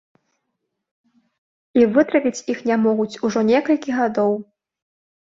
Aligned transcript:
І 1.81 1.85
вытравіць 1.97 2.43
іх 2.57 2.67
не 2.73 2.81
могуць 2.89 3.09
ужо 3.31 3.39
некалькі 3.55 3.91
гадоў. 4.03 4.39